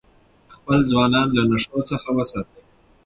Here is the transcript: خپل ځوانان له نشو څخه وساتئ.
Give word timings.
خپل 0.55 0.79
ځوانان 0.91 1.27
له 1.37 1.43
نشو 1.51 1.79
څخه 1.91 2.09
وساتئ. 2.17 2.61